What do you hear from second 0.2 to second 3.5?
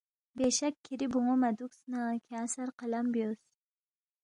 بیشک کِھری بون٘و مہ دودس نہ کھیان٘ی سر قلم بیوس